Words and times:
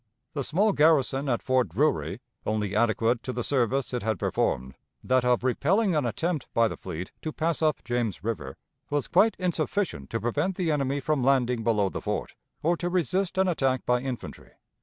]The 0.33 0.43
small 0.43 0.73
garrison 0.73 1.29
at 1.29 1.43
Fort 1.43 1.69
Drury, 1.69 2.21
only 2.43 2.75
adequate 2.75 3.21
to 3.21 3.31
the 3.31 3.43
service 3.43 3.93
it 3.93 4.01
had 4.01 4.17
performed, 4.17 4.73
that 5.03 5.23
of 5.23 5.43
repelling 5.43 5.93
an 5.93 6.07
attempt 6.07 6.47
by 6.55 6.67
the 6.67 6.75
fleet 6.75 7.11
to 7.21 7.31
pass 7.31 7.61
up 7.61 7.83
James 7.83 8.23
River, 8.23 8.57
was 8.89 9.07
quite 9.07 9.35
insufficient 9.37 10.09
to 10.09 10.19
prevent 10.19 10.55
the 10.55 10.71
enemy 10.71 11.01
from 11.01 11.23
landing 11.23 11.63
below 11.63 11.87
the 11.87 12.01
fort, 12.01 12.33
or 12.63 12.75
to 12.77 12.89
resist 12.89 13.37
an 13.37 13.47
attack 13.47 13.85
by 13.85 14.01
infantry. 14.01 14.53